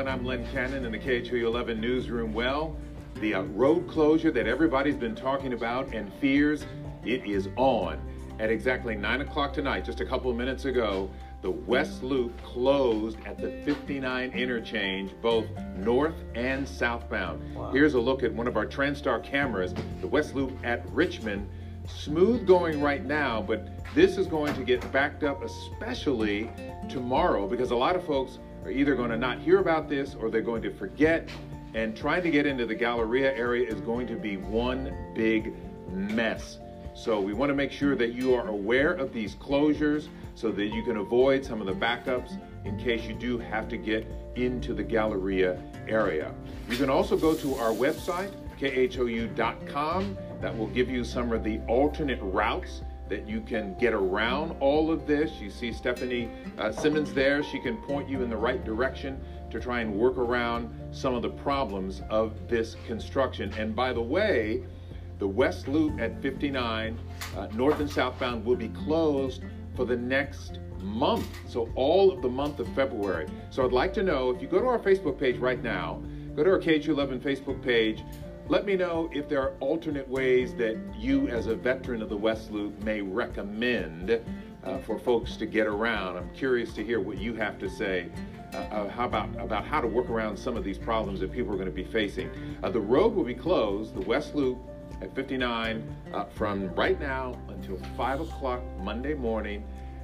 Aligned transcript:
everyone. 0.00 0.20
I'm 0.20 0.24
Len 0.24 0.46
Cannon 0.50 0.86
in 0.86 0.92
the 0.92 0.98
KHOU 0.98 1.44
11 1.44 1.78
newsroom. 1.78 2.32
Well, 2.32 2.74
the 3.16 3.34
uh, 3.34 3.42
road 3.42 3.86
closure 3.86 4.30
that 4.30 4.46
everybody's 4.46 4.96
been 4.96 5.14
talking 5.14 5.52
about 5.52 5.92
and 5.92 6.10
fears, 6.14 6.64
it 7.04 7.26
is 7.26 7.50
on. 7.56 8.00
At 8.38 8.50
exactly 8.50 8.96
9 8.96 9.20
o'clock 9.20 9.52
tonight, 9.52 9.84
just 9.84 10.00
a 10.00 10.06
couple 10.06 10.30
of 10.30 10.38
minutes 10.38 10.64
ago, 10.64 11.10
the 11.42 11.50
West 11.50 12.02
Loop 12.02 12.42
closed 12.42 13.18
at 13.26 13.36
the 13.36 13.50
59 13.66 14.30
interchange, 14.30 15.12
both 15.20 15.44
north 15.76 16.14
and 16.34 16.66
southbound. 16.66 17.54
Wow. 17.54 17.70
Here's 17.70 17.92
a 17.92 18.00
look 18.00 18.22
at 18.22 18.32
one 18.32 18.46
of 18.46 18.56
our 18.56 18.64
TranStar 18.64 19.22
cameras, 19.22 19.74
the 20.00 20.08
West 20.08 20.34
Loop 20.34 20.52
at 20.64 20.88
Richmond. 20.92 21.46
Smooth 21.86 22.46
going 22.46 22.80
right 22.80 23.04
now, 23.04 23.42
but 23.42 23.68
this 23.94 24.16
is 24.16 24.26
going 24.26 24.54
to 24.54 24.62
get 24.62 24.90
backed 24.92 25.24
up, 25.24 25.42
especially 25.42 26.50
tomorrow, 26.88 27.46
because 27.46 27.70
a 27.70 27.76
lot 27.76 27.96
of 27.96 28.06
folks 28.06 28.38
are 28.64 28.70
either 28.70 28.94
going 28.94 29.10
to 29.10 29.16
not 29.16 29.38
hear 29.38 29.58
about 29.58 29.88
this 29.88 30.14
or 30.14 30.30
they're 30.30 30.42
going 30.42 30.62
to 30.62 30.72
forget. 30.72 31.28
And 31.74 31.96
trying 31.96 32.22
to 32.24 32.30
get 32.30 32.46
into 32.46 32.66
the 32.66 32.74
Galleria 32.74 33.32
area 33.34 33.68
is 33.68 33.80
going 33.80 34.06
to 34.08 34.16
be 34.16 34.36
one 34.36 34.92
big 35.14 35.54
mess. 35.92 36.58
So 36.94 37.20
we 37.20 37.32
want 37.32 37.50
to 37.50 37.54
make 37.54 37.70
sure 37.70 37.94
that 37.96 38.12
you 38.12 38.34
are 38.34 38.48
aware 38.48 38.92
of 38.92 39.12
these 39.12 39.36
closures 39.36 40.08
so 40.34 40.50
that 40.50 40.66
you 40.66 40.82
can 40.82 40.96
avoid 40.96 41.44
some 41.44 41.60
of 41.60 41.66
the 41.66 41.72
backups 41.72 42.38
in 42.64 42.76
case 42.78 43.04
you 43.04 43.14
do 43.14 43.38
have 43.38 43.68
to 43.68 43.76
get 43.76 44.06
into 44.34 44.74
the 44.74 44.82
Galleria 44.82 45.62
area. 45.88 46.34
You 46.68 46.76
can 46.76 46.90
also 46.90 47.16
go 47.16 47.34
to 47.34 47.54
our 47.54 47.70
website, 47.70 48.32
khou.com. 48.58 50.18
That 50.40 50.56
will 50.56 50.68
give 50.68 50.88
you 50.88 51.04
some 51.04 51.32
of 51.32 51.44
the 51.44 51.60
alternate 51.68 52.18
routes 52.22 52.82
that 53.10 53.28
you 53.28 53.40
can 53.40 53.76
get 53.78 53.92
around 53.92 54.56
all 54.60 54.90
of 54.90 55.06
this. 55.06 55.32
You 55.40 55.50
see 55.50 55.72
Stephanie 55.72 56.30
uh, 56.58 56.72
Simmons 56.72 57.12
there. 57.12 57.42
She 57.42 57.58
can 57.58 57.76
point 57.76 58.08
you 58.08 58.22
in 58.22 58.30
the 58.30 58.36
right 58.36 58.64
direction 58.64 59.20
to 59.50 59.60
try 59.60 59.80
and 59.80 59.92
work 59.92 60.16
around 60.16 60.72
some 60.92 61.14
of 61.14 61.22
the 61.22 61.28
problems 61.28 62.02
of 62.08 62.48
this 62.48 62.76
construction. 62.86 63.52
And 63.58 63.74
by 63.74 63.92
the 63.92 64.00
way, 64.00 64.62
the 65.18 65.26
West 65.26 65.68
Loop 65.68 66.00
at 66.00 66.22
59, 66.22 66.98
uh, 67.36 67.48
north 67.52 67.80
and 67.80 67.90
southbound, 67.90 68.44
will 68.44 68.56
be 68.56 68.68
closed 68.68 69.42
for 69.74 69.84
the 69.84 69.96
next 69.96 70.60
month. 70.78 71.26
So 71.46 71.68
all 71.74 72.10
of 72.10 72.22
the 72.22 72.28
month 72.28 72.58
of 72.60 72.68
February. 72.74 73.26
So 73.50 73.64
I'd 73.64 73.72
like 73.72 73.92
to 73.94 74.02
know 74.02 74.30
if 74.30 74.40
you 74.40 74.48
go 74.48 74.60
to 74.60 74.66
our 74.66 74.78
Facebook 74.78 75.18
page 75.18 75.36
right 75.36 75.62
now, 75.62 76.02
go 76.36 76.44
to 76.44 76.50
our 76.50 76.58
KHOU11 76.58 77.20
Facebook 77.20 77.62
page, 77.62 78.02
let 78.50 78.66
me 78.66 78.74
know 78.74 79.08
if 79.12 79.28
there 79.28 79.40
are 79.40 79.52
alternate 79.60 80.08
ways 80.08 80.56
that 80.56 80.76
you, 80.98 81.28
as 81.28 81.46
a 81.46 81.54
veteran 81.54 82.02
of 82.02 82.08
the 82.08 82.16
West 82.16 82.50
Loop, 82.50 82.76
may 82.82 83.00
recommend 83.00 84.20
uh, 84.64 84.78
for 84.78 84.98
folks 84.98 85.36
to 85.36 85.46
get 85.46 85.68
around. 85.68 86.16
I'm 86.16 86.34
curious 86.34 86.74
to 86.74 86.84
hear 86.84 86.98
what 86.98 87.18
you 87.18 87.34
have 87.34 87.60
to 87.60 87.70
say 87.70 88.10
uh, 88.52 88.56
uh, 88.56 88.88
how 88.88 89.04
about, 89.04 89.28
about 89.40 89.64
how 89.64 89.80
to 89.80 89.86
work 89.86 90.10
around 90.10 90.36
some 90.36 90.56
of 90.56 90.64
these 90.64 90.78
problems 90.78 91.20
that 91.20 91.30
people 91.30 91.52
are 91.52 91.56
going 91.56 91.66
to 91.66 91.72
be 91.72 91.84
facing. 91.84 92.28
Uh, 92.64 92.70
the 92.70 92.80
road 92.80 93.14
will 93.14 93.22
be 93.22 93.34
closed, 93.34 93.94
the 93.94 94.00
West 94.00 94.34
Loop 94.34 94.58
at 95.00 95.14
59, 95.14 95.96
uh, 96.12 96.24
from 96.24 96.74
right 96.74 96.98
now 96.98 97.38
until 97.50 97.78
5 97.96 98.22
o'clock 98.22 98.62
Monday 98.80 99.14
morning, 99.14 99.62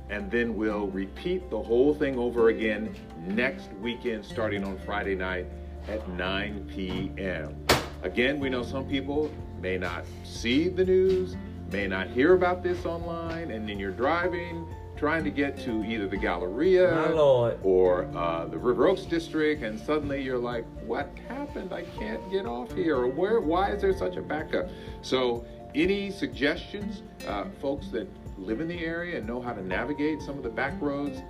and 0.08 0.30
then 0.30 0.54
we'll 0.54 0.86
repeat 0.86 1.50
the 1.50 1.60
whole 1.60 1.92
thing 1.92 2.16
over 2.16 2.50
again 2.50 2.94
next 3.26 3.72
weekend 3.82 4.24
starting 4.24 4.62
on 4.62 4.78
Friday 4.78 5.16
night 5.16 5.46
at 5.88 6.08
9 6.10 6.70
p.m. 6.72 7.75
Again, 8.06 8.38
we 8.38 8.48
know 8.48 8.62
some 8.62 8.86
people 8.86 9.32
may 9.60 9.76
not 9.78 10.04
see 10.22 10.68
the 10.68 10.84
news, 10.84 11.36
may 11.72 11.88
not 11.88 12.06
hear 12.06 12.34
about 12.34 12.62
this 12.62 12.86
online, 12.86 13.50
and 13.50 13.68
then 13.68 13.80
you're 13.80 13.90
driving, 13.90 14.64
trying 14.96 15.24
to 15.24 15.30
get 15.30 15.58
to 15.64 15.84
either 15.84 16.06
the 16.06 16.16
Galleria 16.16 16.88
or 17.64 18.04
uh, 18.16 18.46
the 18.46 18.56
River 18.56 18.86
Oaks 18.86 19.02
district, 19.02 19.64
and 19.64 19.76
suddenly 19.76 20.22
you're 20.22 20.38
like, 20.38 20.64
"What 20.84 21.10
happened? 21.28 21.72
I 21.72 21.82
can't 21.98 22.30
get 22.30 22.46
off 22.46 22.72
here." 22.74 22.96
Or 22.96 23.08
where? 23.08 23.40
Why 23.40 23.72
is 23.72 23.82
there 23.82 23.92
such 23.92 24.14
a 24.14 24.22
backup? 24.22 24.68
So, 25.02 25.44
any 25.74 26.12
suggestions, 26.12 27.02
uh, 27.26 27.46
folks 27.60 27.88
that 27.88 28.06
live 28.38 28.60
in 28.60 28.68
the 28.68 28.84
area 28.84 29.18
and 29.18 29.26
know 29.26 29.40
how 29.40 29.52
to 29.52 29.66
navigate 29.66 30.22
some 30.22 30.38
of 30.38 30.44
the 30.44 30.48
back 30.48 30.80
roads? 30.80 31.22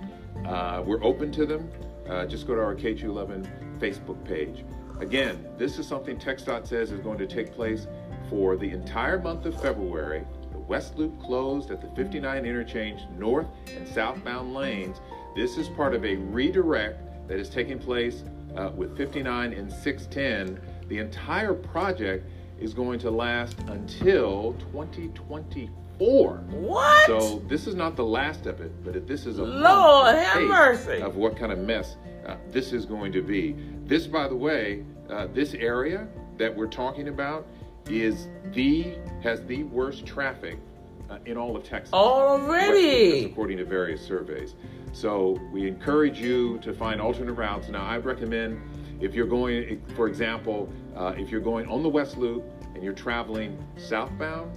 Uh, 0.45 0.83
we're 0.85 1.03
open 1.03 1.31
to 1.31 1.47
them. 1.47 1.71
Uh, 2.07 2.27
just 2.27 2.45
go 2.45 2.53
to 2.53 2.61
our 2.61 2.75
KHOU11 2.75 3.79
Facebook 3.79 4.23
page. 4.25 4.63
Again, 4.99 5.47
this 5.57 5.77
is 5.77 5.87
something 5.87 6.17
TxDOT 6.17 6.65
says 6.65 6.91
is 6.91 6.99
going 7.01 7.19
to 7.19 7.27
take 7.27 7.53
place 7.53 7.85
for 8.29 8.57
the 8.57 8.69
entire 8.71 9.19
month 9.19 9.45
of 9.45 9.59
February. 9.61 10.25
The 10.51 10.57
West 10.57 10.97
Loop 10.97 11.21
closed 11.21 11.69
at 11.69 11.81
the 11.81 11.87
59 11.95 12.45
interchange 12.45 13.01
north 13.15 13.45
and 13.67 13.87
southbound 13.87 14.55
lanes. 14.55 14.99
This 15.35 15.57
is 15.57 15.69
part 15.69 15.93
of 15.93 16.03
a 16.03 16.15
redirect 16.15 17.27
that 17.27 17.39
is 17.39 17.47
taking 17.47 17.77
place 17.77 18.23
uh, 18.55 18.71
with 18.75 18.97
59 18.97 19.53
and 19.53 19.71
610. 19.71 20.59
The 20.87 20.97
entire 20.97 21.53
project 21.53 22.27
is 22.59 22.73
going 22.73 22.97
to 22.99 23.11
last 23.11 23.59
until 23.67 24.53
2024. 24.71 26.37
What? 26.49 27.05
So 27.05 27.43
this 27.47 27.67
is 27.67 27.75
not 27.75 27.95
the 27.95 28.05
last 28.05 28.47
of 28.47 28.61
it, 28.61 28.71
but 28.83 29.07
this 29.07 29.27
is 29.27 29.37
a 29.37 29.43
Lord 29.43 30.15
have 30.15 30.41
mercy 30.41 31.01
of 31.01 31.17
what 31.17 31.37
kind 31.37 31.51
of 31.51 31.59
mess 31.59 31.97
uh, 32.25 32.35
this 32.49 32.73
is 32.73 32.85
going 32.85 33.11
to 33.11 33.21
be. 33.21 33.55
This, 33.87 34.05
by 34.05 34.27
the 34.27 34.35
way, 34.35 34.83
uh, 35.09 35.27
this 35.33 35.53
area 35.53 36.09
that 36.37 36.53
we're 36.53 36.67
talking 36.67 37.07
about 37.07 37.47
is 37.89 38.27
the 38.53 38.97
has 39.23 39.45
the 39.45 39.63
worst 39.63 40.05
traffic 40.05 40.59
uh, 41.09 41.19
in 41.25 41.37
all 41.37 41.55
of 41.55 41.63
Texas. 41.63 41.93
Already, 41.93 43.25
according 43.25 43.57
to 43.59 43.65
various 43.65 44.05
surveys. 44.05 44.55
So 44.91 45.39
we 45.53 45.69
encourage 45.69 46.19
you 46.19 46.57
to 46.59 46.73
find 46.73 46.99
alternate 46.99 47.33
routes. 47.33 47.69
Now, 47.69 47.85
I 47.85 47.97
recommend 47.97 48.59
if 48.99 49.13
you're 49.13 49.27
going, 49.27 49.81
for 49.95 50.07
example, 50.07 50.69
uh, 50.95 51.13
if 51.17 51.29
you're 51.29 51.39
going 51.39 51.67
on 51.69 51.81
the 51.81 51.89
West 51.89 52.17
Loop 52.17 52.43
and 52.73 52.83
you're 52.83 52.93
traveling 52.93 53.57
southbound, 53.77 54.51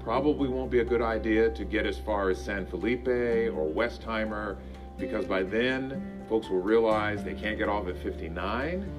probably 0.00 0.48
won't 0.48 0.70
be 0.70 0.80
a 0.80 0.84
good 0.84 1.02
idea 1.02 1.48
to 1.50 1.64
get 1.64 1.86
as 1.86 1.96
far 1.98 2.28
as 2.28 2.42
San 2.42 2.66
Felipe 2.66 3.06
or 3.06 3.72
Westheimer 3.72 4.56
because 4.98 5.24
by 5.26 5.42
then 5.42 6.24
folks 6.28 6.48
will 6.48 6.60
realize 6.60 7.22
they 7.22 7.34
can't 7.34 7.58
get 7.58 7.68
off 7.68 7.88
at 7.88 7.96
59 7.98 8.90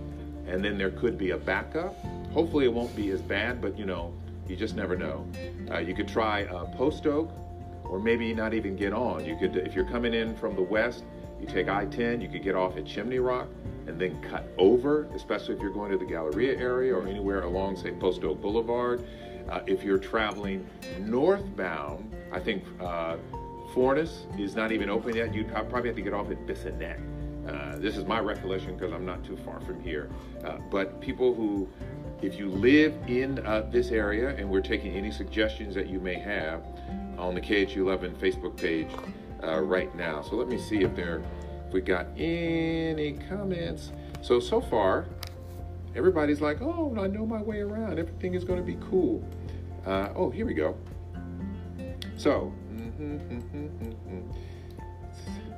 and 0.48 0.64
then 0.64 0.78
there 0.78 0.92
could 0.92 1.18
be 1.18 1.32
a 1.32 1.38
backup. 1.38 1.96
Hopefully 2.32 2.66
it 2.66 2.74
won't 2.74 2.96
be 2.96 3.10
as 3.12 3.22
bad, 3.22 3.62
but 3.62 3.78
you 3.78 3.86
know, 3.86 4.14
you 4.48 4.56
just 4.56 4.76
never 4.76 4.96
know. 4.96 5.28
Uh, 5.72 5.80
you 5.80 5.96
could 5.96 6.08
try 6.08 6.46
uh, 6.46 6.66
Post 6.76 7.08
Oak 7.08 7.32
or 7.84 8.00
maybe 8.00 8.34
not 8.34 8.54
even 8.54 8.76
get 8.76 8.94
on. 8.94 9.26
You 9.26 9.36
could, 9.38 9.56
if 9.58 9.74
you're 9.74 9.90
coming 9.90 10.14
in 10.14 10.36
from 10.36 10.56
the 10.56 10.62
west, 10.62 11.04
you 11.40 11.48
take 11.48 11.68
I-10, 11.68 12.22
you 12.22 12.28
could 12.28 12.44
get 12.44 12.56
off 12.56 12.78
at 12.78 12.86
Chimney 12.86 13.20
Rock 13.20 13.48
and 13.88 14.00
then 14.00 14.22
cut 14.22 14.48
over, 14.58 15.08
especially 15.14 15.56
if 15.56 15.62
you're 15.62 15.74
going 15.74 15.92
to 15.92 15.98
the 15.98 16.06
Galleria 16.06 16.58
area 16.58 16.96
or 16.96 17.08
anywhere 17.08 17.42
along, 17.44 17.78
say, 17.78 17.92
Post 17.92 18.24
Oak 18.24 18.42
Boulevard. 18.42 19.06
Uh, 19.50 19.62
if 19.68 19.84
you're 19.84 20.00
traveling 20.00 20.68
northbound, 21.00 22.12
I 22.32 22.40
think 22.40 22.64
uh, 22.82 23.18
Fournace 23.76 24.26
is 24.40 24.56
not 24.56 24.72
even 24.72 24.90
open 24.90 25.18
yet. 25.18 25.36
You'd 25.36 25.50
probably 25.50 25.90
have 25.90 25.98
to 25.98 26.02
get 26.02 26.14
off 26.14 26.32
at 26.32 26.48
Bissonnet. 26.48 26.98
Uh, 27.46 27.78
this 27.78 27.98
is 27.98 28.06
my 28.06 28.20
recollection 28.20 28.74
because 28.78 28.94
I'm 28.94 29.06
not 29.06 29.24
too 29.26 29.36
far 29.36 29.60
from 29.60 29.82
here. 29.82 30.10
Uh, 30.46 30.60
but 30.72 31.02
people 31.02 31.36
who, 31.36 31.68
if 32.22 32.40
you 32.40 32.48
live 32.50 32.96
in 33.08 33.46
uh, 33.46 33.68
this 33.70 33.92
area, 33.92 34.30
and 34.30 34.50
we're 34.50 34.62
taking 34.62 34.94
any 34.94 35.12
suggestions 35.12 35.76
that 35.76 35.88
you 35.88 36.00
may 36.00 36.16
have 36.16 36.64
on 37.18 37.36
the 37.36 37.42
KHOU11 37.42 38.16
Facebook 38.16 38.56
page 38.56 38.88
uh, 39.44 39.60
right 39.60 39.94
now. 39.94 40.22
So 40.22 40.38
let 40.38 40.48
me 40.48 40.58
see 40.58 40.84
if 40.84 40.96
there, 40.96 41.22
if 41.68 41.74
we 41.74 41.82
got 41.82 42.08
any 42.18 43.20
comments. 43.28 43.92
So 44.22 44.40
so 44.40 44.62
far, 44.62 45.06
everybody's 45.98 46.40
like, 46.40 46.62
"Oh, 46.62 46.96
I 46.98 47.08
know 47.08 47.26
my 47.26 47.42
way 47.42 47.60
around. 47.60 48.00
Everything 48.00 48.36
is 48.36 48.46
going 48.46 48.58
to 48.58 48.66
be 48.66 48.78
cool." 48.90 49.22
Uh, 49.86 50.14
oh, 50.16 50.30
here 50.30 50.46
we 50.46 50.54
go. 50.54 50.78
So. 52.16 52.54
Mm-hmm, 53.00 54.32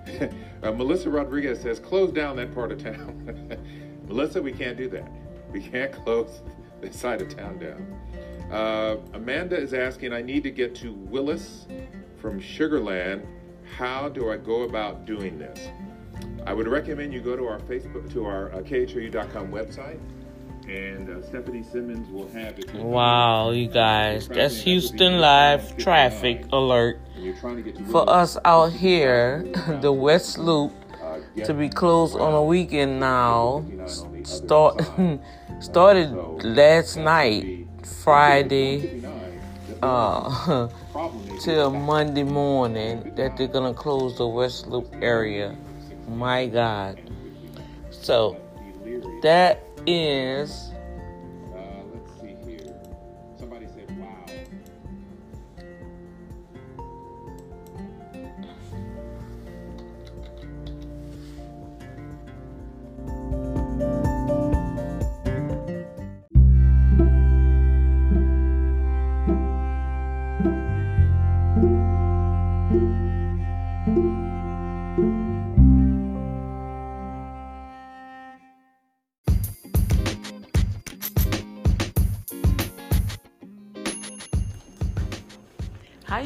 uh, 0.64 0.72
Melissa 0.72 1.10
Rodriguez 1.10 1.62
says, 1.62 1.80
close 1.80 2.12
down 2.12 2.36
that 2.38 2.54
part 2.54 2.72
of 2.72 2.84
town. 2.84 3.58
Melissa, 4.08 4.42
we 4.42 4.52
can't 4.52 4.78
do 4.78 4.90
that. 4.90 5.12
We 5.52 5.62
can't 5.62 5.92
close 6.06 6.42
this 6.82 6.96
side 6.96 7.22
of 7.22 7.36
town 7.36 7.60
down. 7.60 8.00
Uh, 8.52 8.98
Amanda 9.14 9.58
is 9.58 9.74
asking, 9.74 10.14
I 10.14 10.22
need 10.22 10.44
to 10.44 10.52
get 10.52 10.74
to 10.76 10.94
Willis 10.94 11.68
from 12.20 12.40
Sugarland. 12.40 13.26
How 13.76 14.08
do 14.08 14.32
I 14.32 14.38
go 14.38 14.62
about 14.64 15.06
doing 15.06 15.38
this? 15.38 15.60
I 16.46 16.54
would 16.54 16.68
recommend 16.68 17.14
you 17.14 17.20
go 17.20 17.36
to 17.36 17.46
our 17.46 17.60
Facebook, 17.60 18.12
to 18.14 18.26
our 18.26 18.54
uh, 18.54 18.60
KHOU.com 18.60 19.52
website, 19.52 20.00
and 20.68 21.10
uh, 21.10 21.26
Stephanie 21.28 21.64
Simmons 21.64 22.10
will 22.10 22.28
have 22.30 22.60
it. 22.60 22.74
Wow, 22.74 23.52
you 23.52 23.68
guys, 23.68 24.28
that's 24.28 24.62
Houston 24.62 25.20
Live 25.20 25.78
traffic 25.78 26.46
alert 26.52 27.00
for 27.90 28.10
us 28.10 28.38
out 28.46 28.72
here, 28.72 29.44
the 29.82 29.92
West 29.92 30.38
Loop 30.38 30.74
to 31.44 31.54
be 31.54 31.70
closed 31.70 32.16
on 32.18 32.34
a 32.34 32.44
weekend 32.44 33.00
now. 33.00 33.66
Start 34.24 34.82
started 35.60 36.12
last 36.44 36.98
night, 36.98 37.68
Friday, 38.04 39.04
uh, 39.82 40.68
till 41.42 41.72
Monday 41.72 42.24
morning 42.24 43.14
that 43.16 43.38
they're 43.38 43.48
gonna 43.48 43.74
close 43.74 44.18
the 44.18 44.28
West 44.28 44.68
Loop 44.68 44.94
area. 45.02 45.56
My 46.08 46.48
God. 46.48 47.00
So 47.92 48.38
That 49.22 49.67
is 49.88 50.74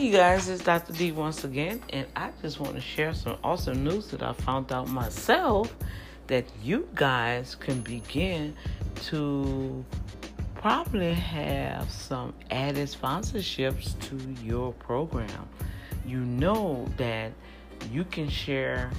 you 0.01 0.11
guys, 0.11 0.49
it's 0.49 0.63
Dr. 0.63 0.93
D 0.93 1.11
once 1.11 1.43
again, 1.43 1.79
and 1.91 2.07
I 2.15 2.31
just 2.41 2.59
want 2.59 2.73
to 2.73 2.81
share 2.81 3.13
some 3.13 3.37
awesome 3.43 3.83
news 3.83 4.07
that 4.07 4.23
I 4.23 4.33
found 4.33 4.71
out 4.71 4.87
myself 4.87 5.75
that 6.25 6.45
you 6.63 6.87
guys 6.95 7.53
can 7.53 7.81
begin 7.81 8.55
to 9.09 9.85
probably 10.55 11.13
have 11.13 11.91
some 11.91 12.33
added 12.49 12.87
sponsorships 12.87 13.93
to 14.09 14.43
your 14.43 14.73
program. 14.73 15.47
You 16.03 16.17
know 16.17 16.87
that 16.97 17.31
you 17.91 18.03
can 18.03 18.27
share 18.27 18.89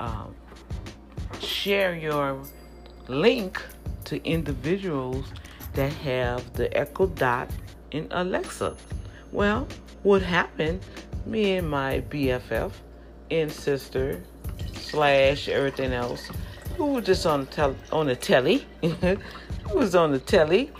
um, 0.00 0.34
share 1.40 1.96
your 1.96 2.42
link 3.08 3.62
to 4.04 4.22
individuals 4.22 5.32
that 5.72 5.94
have 5.94 6.52
the 6.52 6.76
Echo 6.76 7.06
Dot 7.06 7.50
in 7.90 8.06
Alexa. 8.10 8.76
Well, 9.30 9.66
what 10.02 10.22
happened, 10.22 10.80
me 11.26 11.56
and 11.56 11.68
my 11.68 12.02
BFF 12.10 12.72
and 13.30 13.50
sister 13.50 14.20
slash 14.74 15.48
everything 15.48 15.92
else, 15.92 16.30
who 16.76 16.86
was 16.86 17.04
just 17.04 17.26
on 17.26 17.40
the 17.40 17.46
tel- 17.46 17.76
on 17.92 18.06
the 18.06 18.16
telly, 18.16 18.66
we 18.82 19.18
was 19.74 19.94
on 19.94 20.12
the 20.12 20.18
telly, 20.18 20.70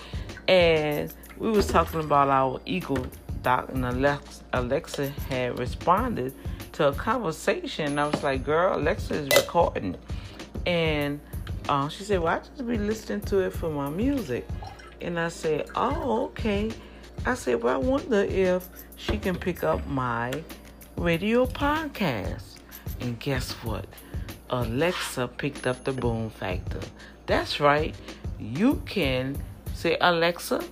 and 0.48 1.12
we 1.38 1.50
was 1.50 1.66
talking 1.68 2.00
about 2.00 2.28
our 2.28 2.60
Echo 2.66 3.06
Dot, 3.42 3.70
and 3.70 3.84
Alexa, 3.84 4.44
Alexa 4.52 5.08
had 5.28 5.58
responded 5.58 6.34
to 6.72 6.88
a 6.88 6.92
conversation. 6.92 7.98
I 7.98 8.08
was 8.08 8.22
like, 8.22 8.44
"Girl, 8.44 8.76
Alexa 8.76 9.14
is 9.14 9.28
recording," 9.36 9.96
and 10.66 11.20
uh, 11.68 11.88
she 11.88 12.04
said, 12.04 12.20
"Well, 12.20 12.34
I 12.34 12.38
just 12.38 12.66
be 12.66 12.78
listening 12.78 13.20
to 13.22 13.38
it 13.40 13.52
for 13.52 13.70
my 13.70 13.88
music," 13.88 14.46
and 15.00 15.18
I 15.18 15.28
said, 15.28 15.68
"Oh, 15.74 16.24
okay." 16.26 16.70
I 17.24 17.34
said, 17.34 17.62
Well, 17.62 17.74
I 17.74 17.78
wonder 17.78 18.22
if 18.22 18.68
she 18.96 19.18
can 19.18 19.36
pick 19.36 19.62
up 19.62 19.86
my 19.86 20.32
radio 20.96 21.46
podcast. 21.46 22.58
And 23.00 23.18
guess 23.20 23.52
what? 23.64 23.86
Alexa 24.50 25.28
picked 25.28 25.66
up 25.66 25.84
the 25.84 25.92
boom 25.92 26.30
factor. 26.30 26.80
That's 27.26 27.60
right. 27.60 27.94
You 28.38 28.82
can 28.86 29.40
say, 29.72 29.96
Alexa, 30.00 30.64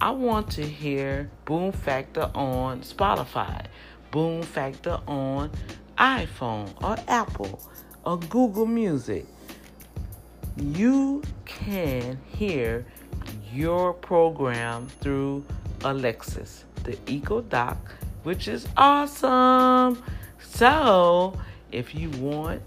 I 0.00 0.10
want 0.10 0.50
to 0.52 0.64
hear 0.64 1.28
Boom 1.44 1.72
Factor 1.72 2.30
on 2.32 2.82
Spotify, 2.82 3.66
Boom 4.12 4.42
Factor 4.42 5.00
on 5.08 5.50
iPhone 5.98 6.70
or 6.82 6.96
Apple 7.08 7.60
or 8.04 8.18
Google 8.18 8.66
Music. 8.66 9.26
You 10.56 11.22
can 11.44 12.18
hear 12.26 12.86
your 13.52 13.92
program 13.92 14.86
through 15.00 15.44
Alexis, 15.84 16.64
the 16.84 16.98
Echo 17.06 17.40
Doc, 17.40 17.78
which 18.22 18.48
is 18.48 18.66
awesome. 18.76 20.02
So, 20.40 21.38
if 21.72 21.94
you 21.94 22.10
want 22.10 22.62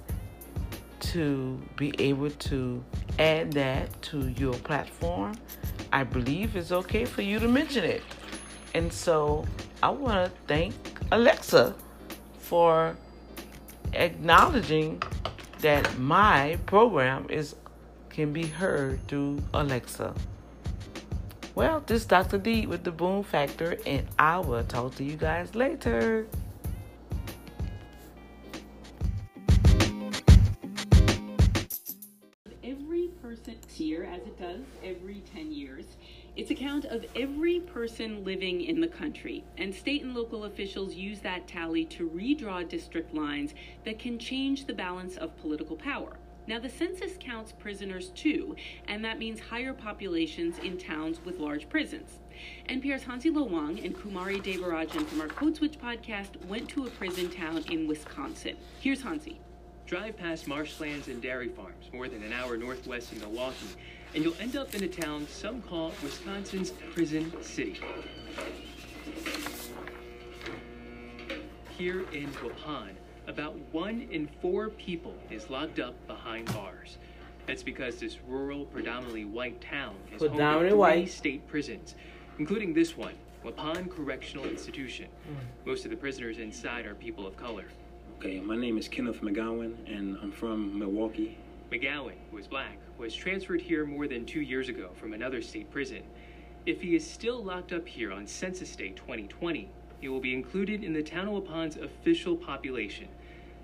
to 1.12 1.60
be 1.76 1.94
able 2.00 2.30
to 2.30 2.84
add 3.20 3.54
that 3.54 4.02
to 4.04 4.30
your 4.30 4.54
platform, 4.54 5.36
I 5.92 6.04
believe 6.04 6.56
it's 6.56 6.72
okay 6.72 7.06
for 7.06 7.22
you 7.22 7.40
to 7.40 7.48
mention 7.48 7.84
it. 7.84 8.04
And 8.74 8.92
so, 8.92 9.46
I 9.84 9.90
want 9.90 10.32
to 10.32 10.42
thank 10.48 10.74
Alexa 11.12 11.76
for 12.40 12.96
acknowledging 13.94 15.02
that 15.60 15.98
my 15.98 16.58
program 16.66 17.28
is 17.30 17.56
can 18.10 18.34
be 18.34 18.46
heard 18.46 19.06
through 19.08 19.42
Alexa. 19.54 20.14
Well, 21.54 21.84
this 21.86 22.04
is 22.04 22.08
Dr. 22.08 22.38
D 22.38 22.66
with 22.66 22.86
the 22.86 22.92
Boom 22.92 23.24
Factor, 23.24 23.78
and 23.86 24.08
I 24.18 24.40
will 24.40 24.64
talk 24.64 24.96
to 24.96 25.04
you 25.04 25.18
guys 25.18 25.54
later. 25.54 26.26
Every 32.64 33.10
person 33.22 33.58
here, 33.68 34.06
as 34.06 34.22
it 34.22 34.40
does 34.40 34.62
every 34.82 35.24
10 35.34 35.52
years, 35.52 35.84
it's 36.38 36.52
a 36.52 36.56
count 36.56 36.86
of 36.86 37.06
every 37.18 37.60
person 37.60 38.24
living 38.24 38.62
in 38.62 38.80
the 38.80 38.88
country, 38.88 39.44
and 39.58 39.76
state 39.76 40.04
and 40.04 40.16
local 40.16 40.46
officials 40.46 40.94
use 40.94 41.20
that 41.20 41.50
tally 41.50 41.84
to 41.86 42.10
redraw 42.10 42.68
district 42.68 43.14
lines 43.14 43.54
that 43.84 44.00
can 44.00 44.18
change 44.18 44.68
the 44.68 44.74
balance 44.74 45.18
of 45.18 45.38
political 45.42 45.76
power. 45.76 46.16
Now, 46.52 46.60
the 46.60 46.68
census 46.68 47.14
counts 47.18 47.54
prisoners 47.54 48.10
too, 48.10 48.58
and 48.90 49.06
that 49.06 49.18
means 49.18 49.40
higher 49.40 49.72
populations 49.72 50.60
in 50.60 50.78
towns 50.78 51.24
with 51.24 51.40
large 51.40 51.70
prisons. 51.70 52.20
NPR's 52.68 53.04
Hansi 53.04 53.30
Lo 53.30 53.44
Wang 53.44 53.80
and 53.80 53.96
Kumari 53.96 54.44
Devarajan 54.44 55.06
from 55.06 55.22
our 55.22 55.30
Code 55.30 55.56
Switch 55.56 55.80
podcast 55.80 56.46
went 56.48 56.68
to 56.68 56.86
a 56.86 56.90
prison 56.90 57.30
town 57.30 57.64
in 57.72 57.88
Wisconsin. 57.88 58.58
Here's 58.82 59.02
Hansi. 59.02 59.40
Drive 59.86 60.18
past 60.18 60.46
marshlands 60.46 61.08
and 61.08 61.22
dairy 61.22 61.48
farms, 61.48 61.90
more 61.94 62.10
than 62.10 62.22
an 62.22 62.34
hour 62.34 62.58
northwest 62.58 63.14
of 63.14 63.22
Milwaukee, 63.22 63.68
and 64.14 64.22
you'll 64.22 64.36
end 64.42 64.58
up 64.58 64.76
in 64.76 64.84
a 64.84 64.90
town 64.90 65.26
some 65.30 65.62
call 65.62 65.94
Wisconsin's 66.04 66.72
Prison 66.94 67.32
City. 67.42 67.80
Here 71.78 72.02
in 72.12 72.28
Waupun, 72.44 72.90
about 73.28 73.56
one 73.72 74.08
in 74.12 74.28
four 74.42 74.70
people 74.70 75.14
is 75.30 75.50
locked 75.50 75.80
up 75.80 75.96
behind 76.08 76.52
bars. 76.54 76.98
That's 77.48 77.64
because 77.64 78.00
this 78.00 78.18
rural, 78.28 78.66
predominantly 78.66 79.26
white 79.26 79.60
town 79.62 79.96
is 80.14 80.20
Predominantly 80.20 80.52
home 80.52 80.64
to 80.64 80.70
three 80.70 80.78
white. 80.78 81.10
state 81.10 81.48
prisons, 81.48 81.96
including 82.40 82.74
this 82.74 82.96
one, 82.96 83.16
Waupun 83.44 83.90
Correctional 83.90 84.46
Institution. 84.46 85.08
Mm. 85.30 85.66
Most 85.66 85.86
of 85.86 85.92
the 85.92 85.98
prisoners 85.98 86.38
inside 86.38 86.86
are 86.86 86.96
people 86.96 87.26
of 87.26 87.36
color. 87.38 87.66
Okay, 88.20 88.40
my 88.40 88.56
name 88.56 88.78
is 88.78 88.88
Kenneth 88.88 89.22
McGowan, 89.22 89.74
and 89.88 90.18
I'm 90.22 90.32
from 90.32 90.78
Milwaukee. 90.78 91.38
McGowan, 91.72 92.14
who 92.30 92.38
is 92.38 92.48
black, 92.48 92.78
was 92.98 93.16
transferred 93.16 93.62
here 93.62 93.86
more 93.86 94.08
than 94.08 94.26
two 94.26 94.42
years 94.42 94.70
ago 94.70 94.90
from 94.96 95.14
another 95.14 95.42
state 95.42 95.72
prison. 95.72 96.04
If 96.68 96.82
he 96.82 96.96
is 96.96 97.10
still 97.10 97.44
locked 97.44 97.74
up 97.74 97.88
here 97.88 98.12
on 98.12 98.28
Census 98.28 98.76
Day 98.76 98.90
2020, 98.90 99.68
he 100.02 100.10
will 100.10 100.20
be 100.20 100.34
included 100.34 100.84
in 100.84 100.94
the 100.94 101.04
town 101.04 101.28
of 101.28 101.44
Waupun's 101.44 101.78
official 101.78 102.36
population. 102.36 103.08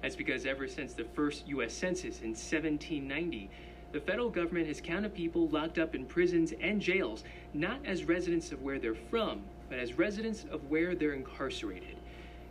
That's 0.02 0.16
because 0.16 0.46
ever 0.46 0.68
since 0.68 0.94
the 0.94 1.04
first 1.04 1.48
U.S. 1.48 1.74
Census 1.74 2.22
in 2.22 2.30
1790, 2.30 3.50
the 3.92 4.00
federal 4.00 4.30
government 4.30 4.68
has 4.68 4.80
counted 4.80 5.16
people 5.16 5.48
locked 5.48 5.80
up 5.80 5.96
in 5.96 6.06
prisons 6.06 6.54
and 6.62 6.80
jails 6.80 7.24
not 7.54 7.80
as 7.86 8.04
residents 8.04 8.52
of 8.52 8.62
where 8.62 8.78
they're 8.78 8.94
from, 8.94 9.42
but 9.70 9.80
as 9.80 9.98
residents 9.98 10.46
of 10.52 10.70
where 10.70 10.94
they're 10.94 11.14
incarcerated. 11.14 11.98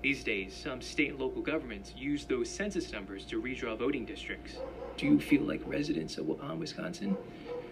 These 0.03 0.25
days, 0.25 0.55
some 0.55 0.81
state 0.83 1.11
and 1.11 1.21
local 1.21 1.43
governments 1.43 1.95
use 1.97 2.25
those 2.25 2.51
census 2.51 2.93
numbers 2.93 3.25
to 3.27 3.41
redraw 3.41 3.79
voting 3.79 4.05
districts. 4.05 4.57
Do 4.97 5.07
you 5.07 5.21
feel 5.21 5.43
like 5.43 5.63
residents 5.65 6.19
of 6.19 6.27
Waupun, 6.27 6.59
Wisconsin? 6.59 7.17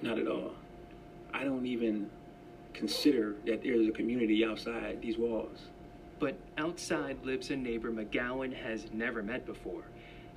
Not 0.02 0.18
at 0.18 0.28
all. 0.28 0.52
I 1.33 1.44
don't 1.44 1.66
even 1.66 2.09
consider 2.73 3.37
that 3.47 3.62
there's 3.62 3.88
a 3.88 3.92
community 3.92 4.44
outside 4.44 5.00
these 5.00 5.18
walls. 5.18 5.66
But 6.18 6.37
outside 6.59 7.25
lives 7.25 7.50
a 7.50 7.56
neighbor 7.56 7.90
McGowan 7.90 8.54
has 8.54 8.87
never 8.92 9.23
met 9.23 9.47
before. 9.47 9.83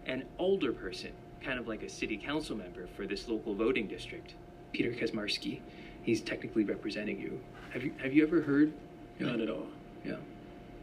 An 0.05 0.23
alderperson, 0.39 1.11
kind 1.43 1.59
of 1.59 1.67
like 1.67 1.83
a 1.83 1.89
city 1.89 2.17
council 2.17 2.55
member 2.55 2.87
for 2.95 3.05
this 3.05 3.27
local 3.27 3.53
voting 3.53 3.87
district. 3.87 4.33
Peter 4.73 4.91
Kaczmarski. 4.91 5.59
He's 6.03 6.21
technically 6.21 6.63
representing 6.63 7.19
you. 7.19 7.39
Have 7.71 7.83
you 7.83 7.93
have 8.01 8.13
you 8.13 8.23
ever 8.23 8.41
heard? 8.41 8.73
Not 9.19 9.39
at 9.39 9.49
all. 9.49 9.67
Yeah. 10.05 10.15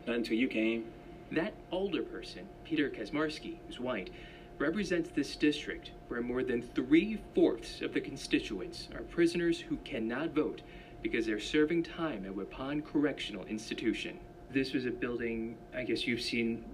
Not 0.07 0.17
until 0.17 0.37
you 0.37 0.49
came. 0.49 0.85
That 1.33 1.55
alderperson, 1.73 2.43
Peter 2.65 2.91
Kaczmarski, 2.91 3.57
who's 3.67 3.81
white, 3.81 4.11
represents 4.59 5.11
this 5.11 5.35
district 5.37 5.93
where 6.09 6.21
more 6.21 6.43
than 6.43 6.63
three 6.63 7.19
fourths 7.35 7.81
of 7.81 7.95
the 7.95 8.01
constituents 8.01 8.89
are 8.95 9.03
prisoners 9.03 9.61
who 9.61 9.77
cannot 9.79 10.31
vote 10.31 10.63
because 11.03 11.27
they're 11.27 11.41
serving 11.41 11.83
time 11.83 12.25
at 12.25 12.33
Waupun 12.33 12.85
Correctional 12.85 13.45
Institution. 13.45 14.19
This 14.55 14.73
was 14.73 14.87
a 14.87 14.91
building 14.91 15.59
I 15.77 15.83
guess 15.83 16.07
you've 16.07 16.23
seen 16.23 16.65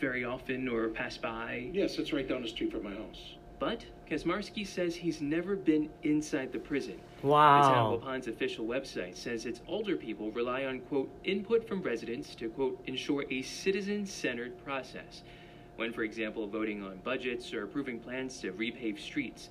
very 0.00 0.24
often 0.24 0.68
or 0.68 0.88
passed 0.88 1.22
by. 1.22 1.70
Yes, 1.72 1.96
it's 1.98 2.12
right 2.12 2.28
down 2.28 2.42
the 2.42 2.48
street 2.48 2.72
from 2.72 2.82
my 2.82 2.90
house. 2.90 3.36
But 3.60 3.84
Kaczmarski 4.10 4.66
says 4.66 4.96
he's 4.96 5.20
never 5.20 5.54
been 5.54 5.90
inside 6.02 6.50
the 6.50 6.58
prison. 6.58 6.98
Wow. 7.22 7.62
The 7.62 7.68
town 7.68 7.94
of 7.94 8.00
Waupun's 8.00 8.26
official 8.26 8.66
website 8.66 9.16
says 9.16 9.46
its 9.46 9.60
alderpeople 9.60 10.34
rely 10.34 10.64
on, 10.64 10.80
quote, 10.80 11.08
input 11.22 11.68
from 11.68 11.82
residents 11.82 12.34
to, 12.36 12.48
quote, 12.48 12.82
ensure 12.86 13.24
a 13.30 13.42
citizen 13.42 14.06
centered 14.06 14.58
process. 14.64 15.22
When, 15.76 15.92
for 15.92 16.02
example, 16.02 16.48
voting 16.48 16.82
on 16.82 16.98
budgets 17.04 17.52
or 17.52 17.62
approving 17.62 18.00
plans 18.00 18.40
to 18.40 18.52
repave 18.52 18.98
streets. 18.98 19.50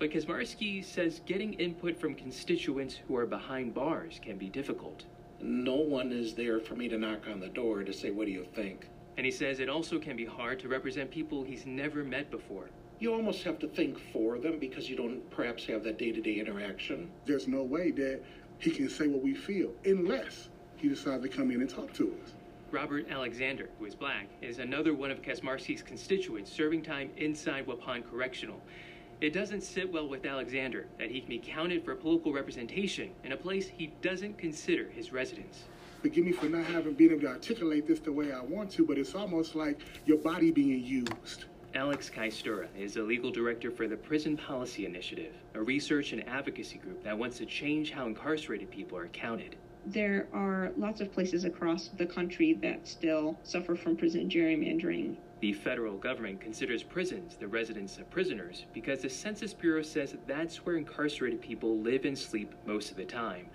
But 0.00 0.10
Kaczmarski 0.10 0.84
says 0.84 1.20
getting 1.26 1.52
input 1.54 2.00
from 2.00 2.14
constituents 2.14 2.96
who 3.06 3.16
are 3.16 3.26
behind 3.26 3.74
bars 3.74 4.18
can 4.20 4.38
be 4.38 4.48
difficult. 4.48 5.04
No 5.42 5.74
one 5.74 6.12
is 6.12 6.34
there 6.34 6.60
for 6.60 6.76
me 6.76 6.88
to 6.88 6.96
knock 6.96 7.26
on 7.28 7.40
the 7.40 7.48
door 7.48 7.82
to 7.82 7.92
say, 7.92 8.10
What 8.10 8.26
do 8.26 8.32
you 8.32 8.46
think? 8.54 8.86
And 9.16 9.26
he 9.26 9.32
says 9.32 9.60
it 9.60 9.68
also 9.68 9.98
can 9.98 10.16
be 10.16 10.24
hard 10.24 10.60
to 10.60 10.68
represent 10.68 11.10
people 11.10 11.42
he's 11.42 11.66
never 11.66 12.04
met 12.04 12.30
before. 12.30 12.70
You 13.00 13.12
almost 13.12 13.42
have 13.42 13.58
to 13.58 13.66
think 13.66 13.98
for 14.12 14.38
them 14.38 14.58
because 14.60 14.88
you 14.88 14.96
don't 14.96 15.28
perhaps 15.30 15.66
have 15.66 15.82
that 15.84 15.98
day 15.98 16.12
to 16.12 16.20
day 16.20 16.38
interaction. 16.38 17.10
There's 17.26 17.48
no 17.48 17.62
way 17.64 17.90
that 17.90 18.22
he 18.58 18.70
can 18.70 18.88
say 18.88 19.08
what 19.08 19.22
we 19.22 19.34
feel 19.34 19.72
unless 19.84 20.48
he 20.76 20.88
decides 20.88 21.22
to 21.24 21.28
come 21.28 21.50
in 21.50 21.60
and 21.60 21.68
talk 21.68 21.92
to 21.94 22.16
us. 22.22 22.34
Robert 22.70 23.06
Alexander, 23.10 23.68
who 23.78 23.84
is 23.84 23.94
black, 23.94 24.28
is 24.40 24.58
another 24.58 24.94
one 24.94 25.10
of 25.10 25.20
Kaczmarski's 25.20 25.82
constituents 25.82 26.50
serving 26.50 26.82
time 26.82 27.10
inside 27.16 27.66
Waupun 27.66 28.08
Correctional. 28.08 28.62
It 29.22 29.32
doesn't 29.32 29.62
sit 29.62 29.90
well 29.90 30.08
with 30.08 30.26
Alexander 30.26 30.88
that 30.98 31.10
he 31.10 31.20
can 31.20 31.30
be 31.30 31.38
counted 31.38 31.84
for 31.84 31.94
political 31.94 32.32
representation 32.32 33.12
in 33.24 33.32
a 33.32 33.36
place 33.36 33.68
he 33.68 33.94
doesn't 34.02 34.36
consider 34.36 34.90
his 34.90 35.12
residence 35.12 35.64
forgive 36.02 36.24
me 36.24 36.32
for 36.32 36.46
not 36.46 36.64
having 36.64 36.94
been 36.94 37.12
able 37.12 37.20
to 37.20 37.28
articulate 37.28 37.86
this 37.86 38.00
the 38.00 38.10
way 38.10 38.32
I 38.32 38.40
want 38.40 38.72
to, 38.72 38.84
but 38.84 38.98
it's 38.98 39.14
almost 39.14 39.54
like 39.54 39.80
your 40.04 40.18
body 40.18 40.50
being 40.50 40.82
used. 40.84 41.44
Aleks 41.76 42.10
Kajstura 42.10 42.66
is 42.76 42.94
the 42.94 43.02
legal 43.02 43.30
director 43.30 43.70
for 43.70 43.86
the 43.86 43.96
Prison 43.96 44.36
Policy 44.36 44.84
Initiative, 44.84 45.32
a 45.54 45.62
research 45.62 46.12
and 46.12 46.28
advocacy 46.28 46.78
group 46.78 47.04
that 47.04 47.16
wants 47.16 47.38
to 47.38 47.46
change 47.46 47.92
how 47.92 48.06
incarcerated 48.06 48.68
people 48.70 48.98
are 48.98 49.06
counted. 49.08 49.54
There 49.86 50.26
are 50.32 50.72
lots 50.76 51.00
of 51.00 51.12
places 51.12 51.44
across 51.44 51.88
the 51.96 52.06
country 52.06 52.54
that 52.62 52.86
still 52.86 53.38
suffer 53.44 53.76
from 53.76 53.96
prison 53.96 54.28
gerrymandering. 54.28 55.16
The 55.42 55.52
federal 55.52 55.96
government 55.96 56.40
considers 56.40 56.84
prisons 56.84 57.34
the 57.34 57.48
residence 57.48 57.98
of 57.98 58.08
prisoners 58.10 58.66
because 58.72 59.02
the 59.02 59.10
Census 59.10 59.52
Bureau 59.52 59.82
says 59.82 60.14
that's 60.28 60.64
where 60.64 60.76
incarcerated 60.76 61.40
people 61.40 61.78
live 61.78 62.04
and 62.04 62.16
sleep 62.16 62.54
most 62.64 62.92
of 62.92 62.96
the 62.96 63.04
time. 63.04 63.46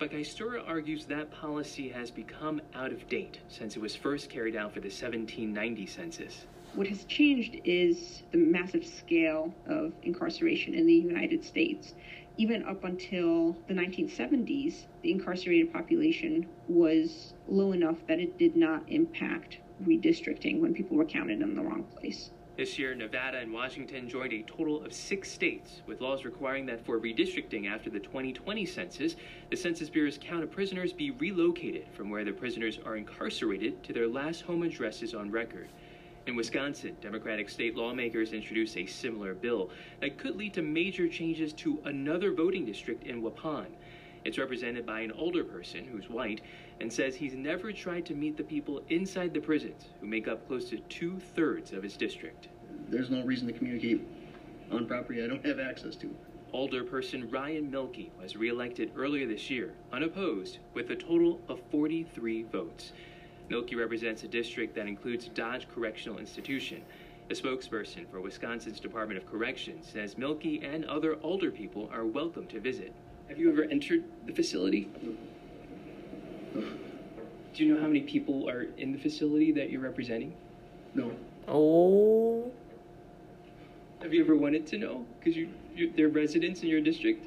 But 0.00 0.10
Kajstura 0.10 0.66
argues 0.66 1.04
that 1.04 1.30
policy 1.30 1.90
has 1.90 2.10
become 2.10 2.60
out 2.74 2.90
of 2.90 3.08
date 3.08 3.38
since 3.46 3.76
it 3.76 3.80
was 3.80 3.94
first 3.94 4.28
carried 4.28 4.56
out 4.56 4.74
for 4.74 4.80
the 4.80 4.88
1790 4.88 5.86
census. 5.86 6.46
What 6.74 6.88
has 6.88 7.04
changed 7.04 7.60
is 7.62 8.24
the 8.32 8.38
massive 8.38 8.84
scale 8.84 9.54
of 9.68 9.92
incarceration 10.02 10.74
in 10.74 10.88
the 10.88 10.92
United 10.92 11.44
States. 11.44 11.94
Even 12.36 12.64
up 12.64 12.82
until 12.82 13.56
the 13.68 13.74
1970s, 13.74 14.86
the 15.02 15.12
incarcerated 15.12 15.72
population 15.72 16.48
was 16.66 17.34
low 17.46 17.70
enough 17.70 17.98
that 18.08 18.18
it 18.18 18.36
did 18.38 18.56
not 18.56 18.82
impact 18.88 19.58
redistricting 19.82 20.60
when 20.60 20.74
people 20.74 20.96
were 20.96 21.04
counted 21.04 21.40
in 21.40 21.54
the 21.54 21.62
wrong 21.62 21.84
place. 21.84 22.30
This 22.58 22.76
year, 22.76 22.92
Nevada 22.92 23.38
and 23.38 23.52
Washington 23.52 24.08
joined 24.08 24.32
a 24.32 24.42
total 24.42 24.84
of 24.84 24.92
six 24.92 25.30
states 25.30 25.82
with 25.86 26.00
laws 26.00 26.24
requiring 26.24 26.66
that 26.66 26.84
for 26.84 26.98
redistricting 26.98 27.68
after 27.68 27.88
the 27.88 28.00
2020 28.00 28.66
census, 28.66 29.14
the 29.48 29.56
Census 29.56 29.88
Bureau's 29.88 30.18
count 30.20 30.42
of 30.42 30.50
prisoners 30.50 30.92
be 30.92 31.12
relocated 31.12 31.86
from 31.92 32.10
where 32.10 32.24
the 32.24 32.32
prisoners 32.32 32.80
are 32.84 32.96
incarcerated 32.96 33.84
to 33.84 33.92
their 33.92 34.08
last 34.08 34.40
home 34.40 34.64
addresses 34.64 35.14
on 35.14 35.30
record. 35.30 35.68
In 36.26 36.34
Wisconsin, 36.34 36.96
Democratic 37.00 37.48
state 37.48 37.76
lawmakers 37.76 38.32
introduced 38.32 38.76
a 38.76 38.86
similar 38.86 39.34
bill 39.34 39.70
that 40.00 40.18
could 40.18 40.34
lead 40.34 40.52
to 40.54 40.62
major 40.62 41.08
changes 41.08 41.52
to 41.52 41.80
another 41.84 42.32
voting 42.32 42.66
district 42.66 43.04
in 43.04 43.22
Waupun. 43.22 43.68
It's 44.24 44.36
represented 44.36 44.84
by 44.84 45.00
an 45.00 45.12
alderperson 45.12 45.86
who's 45.86 46.10
white 46.10 46.40
and 46.80 46.92
says 46.92 47.14
he's 47.14 47.34
never 47.34 47.72
tried 47.72 48.06
to 48.06 48.14
meet 48.14 48.36
the 48.36 48.42
people 48.42 48.82
inside 48.88 49.34
the 49.34 49.40
prisons 49.40 49.86
who 50.00 50.06
make 50.06 50.28
up 50.28 50.46
close 50.46 50.68
to 50.70 50.78
two 50.88 51.18
thirds 51.18 51.72
of 51.72 51.82
his 51.82 51.96
district. 51.96 52.48
There's 52.88 53.10
no 53.10 53.24
reason 53.24 53.46
to 53.48 53.52
communicate 53.52 54.06
on 54.70 54.86
property 54.86 55.24
I 55.24 55.26
don't 55.26 55.44
have 55.44 55.58
access 55.58 55.96
to. 55.96 56.14
Alderperson 56.54 57.30
Ryan 57.32 57.70
Milkey 57.70 58.10
was 58.20 58.36
reelected 58.36 58.92
earlier 58.96 59.26
this 59.26 59.50
year, 59.50 59.74
unopposed, 59.92 60.58
with 60.72 60.90
a 60.90 60.96
total 60.96 61.40
of 61.48 61.60
43 61.70 62.44
votes. 62.44 62.92
Milkey 63.50 63.76
represents 63.76 64.22
a 64.22 64.28
district 64.28 64.74
that 64.74 64.86
includes 64.86 65.28
Dodge 65.28 65.66
Correctional 65.74 66.18
Institution. 66.18 66.82
A 67.30 67.34
spokesperson 67.34 68.08
for 68.10 68.22
Wisconsin's 68.22 68.80
Department 68.80 69.18
of 69.18 69.30
Corrections 69.30 69.90
says 69.92 70.14
Milkey 70.14 70.62
and 70.62 70.86
other 70.86 71.16
alderpeople 71.16 71.92
are 71.92 72.06
welcome 72.06 72.46
to 72.46 72.60
visit. 72.60 72.94
Have 73.28 73.38
you 73.38 73.50
ever 73.52 73.64
entered 73.64 74.04
the 74.26 74.32
facility? 74.32 74.88
Do 76.54 77.64
you 77.64 77.74
know 77.74 77.80
how 77.80 77.86
many 77.86 78.02
people 78.02 78.48
are 78.48 78.66
in 78.76 78.92
the 78.92 78.98
facility 78.98 79.52
that 79.52 79.70
you're 79.70 79.80
representing? 79.80 80.34
No. 80.94 81.12
Oh. 81.46 82.50
Have 84.02 84.14
you 84.14 84.22
ever 84.22 84.36
wanted 84.36 84.66
to 84.68 84.78
know? 84.78 85.04
Because 85.18 85.36
you, 85.36 85.48
you, 85.74 85.92
they're 85.96 86.08
residents 86.08 86.62
in 86.62 86.68
your 86.68 86.80
district? 86.80 87.26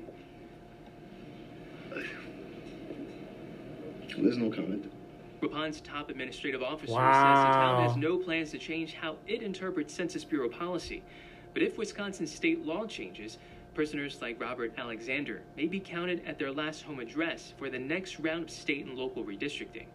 There's 4.17 4.37
no 4.37 4.49
comment. 4.49 4.91
Waupun's 5.41 5.81
top 5.81 6.09
administrative 6.09 6.61
officer 6.61 6.93
wow. 6.93 7.11
says 7.11 7.43
the 7.43 7.59
town 7.59 7.83
has 7.87 7.97
no 7.97 8.17
plans 8.17 8.51
to 8.51 8.57
change 8.57 8.93
how 8.93 9.17
it 9.27 9.41
interprets 9.41 9.93
Census 9.93 10.23
Bureau 10.23 10.49
policy. 10.49 11.03
But 11.53 11.63
if 11.63 11.77
Wisconsin 11.77 12.27
state 12.27 12.65
law 12.65 12.85
changes, 12.85 13.37
Prisoners 13.73 14.21
like 14.21 14.41
Robert 14.41 14.73
Alexander 14.77 15.41
may 15.55 15.65
be 15.65 15.79
counted 15.79 16.21
at 16.25 16.37
their 16.37 16.51
last 16.51 16.83
home 16.83 16.99
address 16.99 17.53
for 17.57 17.69
the 17.69 17.79
next 17.79 18.19
round 18.19 18.43
of 18.43 18.49
state 18.49 18.85
and 18.85 18.97
local 18.97 19.23
redistricting. 19.23 19.85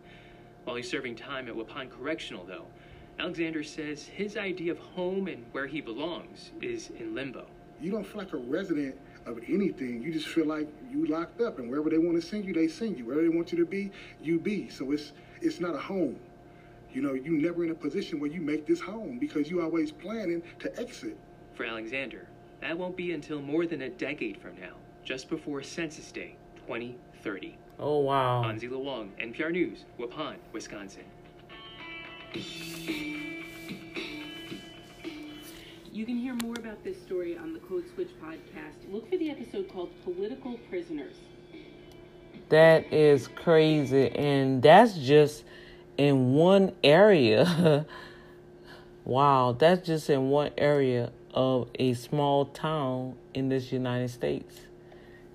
While 0.65 0.77
he's 0.77 0.91
serving 0.91 1.17
time 1.17 1.47
at 1.47 1.55
Waupun 1.55 1.91
Correctional, 1.91 2.47
though, 2.47 2.65
Alexander 3.19 3.63
says 3.63 4.05
his 4.07 4.39
idea 4.39 4.73
of 4.73 4.79
home 4.79 5.29
and 5.29 5.45
where 5.53 5.67
he 5.67 5.83
belongs 5.83 6.53
is 6.63 6.91
in 6.99 7.15
limbo. 7.15 7.47
You 7.79 7.91
don't 7.91 8.07
feel 8.07 8.19
like 8.19 8.33
a 8.33 8.39
resident 8.39 8.97
of 9.27 9.39
anything. 9.47 10.03
You 10.03 10.11
just 10.11 10.29
feel 10.29 10.47
like 10.47 10.69
you 10.91 11.05
locked 11.07 11.43
up, 11.43 11.59
and 11.59 11.69
wherever 11.69 11.91
they 11.91 11.99
want 11.99 12.21
to 12.21 12.27
send 12.27 12.47
you, 12.47 12.55
they 12.55 12.69
send 12.69 12.97
you. 12.97 13.05
Wherever 13.05 13.23
they 13.23 13.29
want 13.29 13.53
you 13.53 13.59
to 13.59 13.67
be, 13.67 13.91
you 14.23 14.39
be. 14.39 14.71
So 14.71 14.93
it's 14.93 15.13
it's 15.43 15.61
not 15.61 15.75
a 15.75 15.79
home. 15.79 16.19
You 16.93 17.03
know, 17.03 17.13
you're 17.13 17.41
never 17.41 17.63
in 17.65 17.71
a 17.71 17.75
position 17.75 18.21
where 18.21 18.31
you 18.31 18.41
make 18.41 18.67
this 18.67 18.81
home 18.81 19.19
because 19.19 19.51
you 19.51 19.61
always 19.61 19.93
planning 19.93 20.43
to 20.61 20.81
exit. 20.81 21.19
For 21.53 21.65
Alexander, 21.65 22.27
that 22.61 22.77
won't 22.79 22.97
be 22.97 23.13
until 23.13 23.41
more 23.41 23.67
than 23.67 23.83
a 23.83 23.89
decade 23.89 24.41
from 24.41 24.59
now, 24.61 24.75
just 25.05 25.29
before 25.29 25.63
Census 25.63 26.11
Day 26.11 26.37
2030. 26.67 27.57
Oh, 27.79 27.99
wow. 27.99 28.43
Hansi 28.43 28.69
Lo 28.69 28.79
Wang, 28.79 29.13
NPR 29.21 29.53
News, 29.53 29.85
Waupun, 29.99 30.37
Wisconsin. 30.53 31.05
You 35.93 36.05
can 36.05 36.17
hear 36.17 36.35
more 36.35 36.55
about 36.59 36.83
this 36.85 37.01
story 37.01 37.37
on 37.37 37.53
the 37.53 37.59
Code 37.61 37.85
Switch 37.95 38.11
podcast. 38.23 38.91
Look 38.91 39.09
for 39.11 39.17
the 39.17 39.31
episode 39.31 39.69
called 39.69 39.91
Political 40.05 40.59
Prisoners. 40.69 41.15
That 42.49 42.93
is 42.93 43.29
crazy. 43.29 44.11
And 44.11 44.63
that's 44.63 44.95
just 44.99 45.45
in 45.97 46.35
one 46.35 46.73
area. 46.85 47.87
wow, 49.05 49.57
that's 49.59 49.87
just 49.87 50.11
in 50.11 50.31
one 50.31 50.51
area 50.59 51.13
of 51.37 51.69
a 51.79 51.93
small 51.93 52.47
town 52.47 53.15
in 53.35 53.51
this 53.51 53.71
United 53.71 54.09
States. 54.09 54.61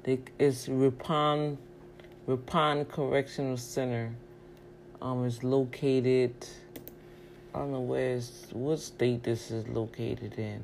It's 0.03 0.67
Ripon, 0.67 1.59
Ripon 2.25 2.85
Correctional 2.85 3.55
Center. 3.55 4.11
Um, 4.99 5.25
it's 5.25 5.43
located. 5.43 6.33
I 7.53 7.59
don't 7.59 7.71
know 7.71 7.81
where 7.81 8.15
it's, 8.15 8.47
what 8.51 8.79
state 8.79 9.21
this 9.21 9.51
is 9.51 9.67
located 9.67 10.39
in. 10.39 10.63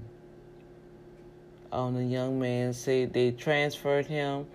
Um, 1.72 1.94
the 1.94 2.04
young 2.04 2.40
man 2.40 2.74
said 2.74 3.14
they 3.14 3.32
transferred 3.32 4.08
him, 4.08 4.48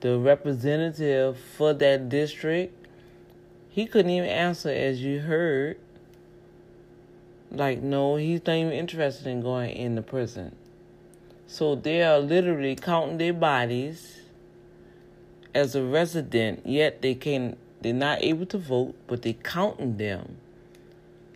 the 0.00 0.18
representative 0.18 1.38
for 1.38 1.72
that 1.72 2.10
district. 2.10 2.86
He 3.70 3.86
couldn't 3.86 4.10
even 4.10 4.28
answer, 4.28 4.68
as 4.68 5.00
you 5.00 5.20
heard. 5.20 5.78
Like, 7.56 7.82
no, 7.82 8.16
he's 8.16 8.40
not 8.46 8.54
even 8.54 8.72
interested 8.72 9.26
in 9.26 9.40
going 9.40 9.74
in 9.74 9.94
the 9.94 10.02
prison. 10.02 10.54
So 11.46 11.74
they 11.74 12.02
are 12.02 12.18
literally 12.18 12.76
counting 12.76 13.18
their 13.18 13.32
bodies 13.32 14.20
as 15.54 15.74
a 15.74 15.82
resident, 15.82 16.66
yet 16.66 17.00
they 17.02 17.14
can 17.14 17.56
they're 17.80 17.94
not 17.94 18.22
able 18.22 18.46
to 18.46 18.58
vote, 18.58 18.94
but 19.06 19.22
they 19.22 19.32
counting 19.32 19.96
them 19.96 20.38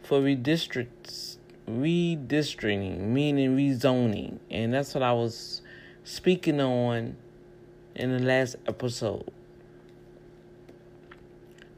for 0.02 0.20
redistricts 0.20 1.36
redistricting, 1.68 2.98
meaning 2.98 3.56
rezoning. 3.56 4.38
And 4.50 4.74
that's 4.74 4.94
what 4.94 5.02
I 5.02 5.12
was 5.12 5.62
speaking 6.04 6.60
on 6.60 7.16
in 7.94 8.12
the 8.12 8.18
last 8.18 8.56
episode. 8.66 9.30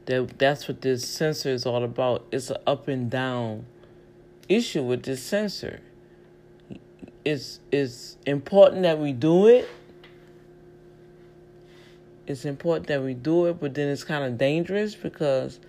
That 0.05 0.37
that's 0.37 0.67
what 0.67 0.81
this 0.81 1.07
censor 1.07 1.49
is 1.49 1.65
all 1.65 1.83
about. 1.83 2.25
It's 2.31 2.49
an 2.49 2.57
up 2.67 2.87
and 2.87 3.09
down 3.09 3.65
issue 4.49 4.83
with 4.83 5.03
this 5.03 5.21
censor. 5.21 5.81
it's 7.25 7.59
it's 7.71 8.17
important 8.25 8.83
that 8.83 8.99
we 8.99 9.13
do 9.13 9.47
it. 9.47 9.69
It's 12.25 12.45
important 12.45 12.87
that 12.87 13.01
we 13.01 13.13
do 13.13 13.47
it, 13.47 13.59
but 13.59 13.73
then 13.73 13.89
it's 13.89 14.03
kind 14.03 14.23
of 14.23 14.37
dangerous 14.37 14.95
because 14.95 15.59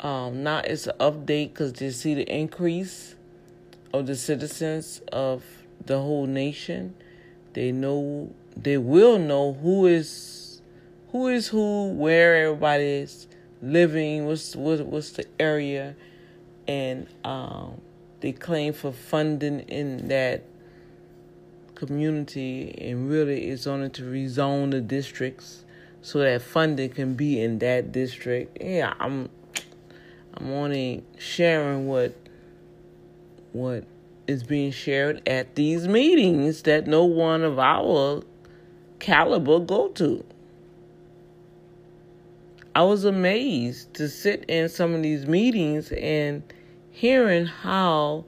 um, 0.00 0.42
now 0.42 0.58
it's 0.58 0.86
an 0.86 0.96
update 0.98 1.52
because 1.52 1.72
they 1.74 1.90
see 1.90 2.14
the 2.14 2.28
increase 2.28 3.14
of 3.92 4.06
the 4.06 4.16
citizens 4.16 5.00
of 5.12 5.44
the 5.84 6.00
whole 6.00 6.26
nation. 6.26 6.94
They 7.52 7.72
know 7.72 8.32
they 8.56 8.78
will 8.78 9.18
know 9.18 9.54
who 9.54 9.86
is 9.86 10.60
who 11.12 11.28
is 11.28 11.48
who, 11.48 11.92
where 11.92 12.36
everybody 12.36 12.84
is 12.84 13.26
living, 13.62 14.26
what's 14.26 14.54
what, 14.54 14.84
what's 14.86 15.10
the 15.12 15.24
area, 15.38 15.94
and 16.68 17.06
um, 17.24 17.80
they 18.20 18.32
claim 18.32 18.72
for 18.72 18.92
funding 18.92 19.60
in 19.60 20.08
that 20.08 20.44
community, 21.74 22.74
and 22.80 23.08
really 23.08 23.48
it's 23.50 23.66
only 23.66 23.90
to 23.90 24.02
rezone 24.02 24.70
the 24.70 24.80
districts 24.80 25.64
so 26.02 26.20
that 26.20 26.42
funding 26.42 26.90
can 26.90 27.14
be 27.14 27.40
in 27.40 27.58
that 27.58 27.92
district. 27.92 28.58
Yeah, 28.60 28.94
I'm 28.98 29.28
I'm 30.34 30.50
only 30.50 31.04
sharing 31.18 31.86
what 31.86 32.14
what 33.52 33.84
is 34.26 34.42
being 34.42 34.72
shared 34.72 35.26
at 35.26 35.54
these 35.54 35.88
meetings 35.88 36.62
that 36.62 36.86
no 36.86 37.04
one 37.04 37.42
of 37.42 37.58
our 37.58 38.22
caliber 38.98 39.60
go 39.60 39.88
to. 39.88 40.24
I 42.74 42.82
was 42.82 43.04
amazed 43.04 43.94
to 43.94 44.08
sit 44.08 44.44
in 44.48 44.68
some 44.68 44.94
of 44.94 45.02
these 45.02 45.26
meetings 45.26 45.92
and 45.92 46.42
hearing 46.96 47.44
how 47.44 48.24